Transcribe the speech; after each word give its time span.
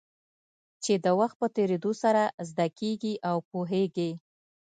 چې 0.83 0.93
د 1.03 1.07
وخت 1.19 1.35
په 1.41 1.47
تېرېدو 1.57 1.91
سره 2.03 2.21
زده 2.49 2.67
کېږي 2.79 3.13
او 3.29 3.37
پوهېږې. 3.51 4.11